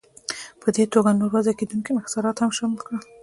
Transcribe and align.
په 0.61 0.67
دې 0.75 0.85
توګه 0.93 1.09
نور 1.19 1.31
وضع 1.35 1.53
کېدونکي 1.59 1.89
انحصارات 1.91 2.37
هم 2.39 2.51
شامل 2.57 2.79
کړل. 2.85 2.99